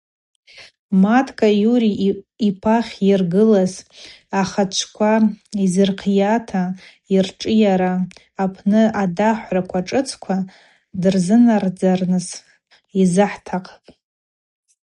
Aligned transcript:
Маткӏа 1.01 1.49
Юрий 1.73 1.97
йпахь 2.47 2.93
йыргылыз 3.07 3.73
ахачӏвква 4.41 5.13
йзырхъйата 5.65 6.63
йыршӏыйара 7.11 7.93
апны 8.43 8.81
адахӏвра 9.01 9.61
шӏыцква 9.87 10.37
дырзынадзарныс 11.01 12.27
йзыхӏтахъпӏ. 13.01 13.87